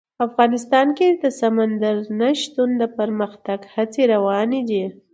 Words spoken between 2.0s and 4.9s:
نه شتون د پرمختګ هڅې روانې دي.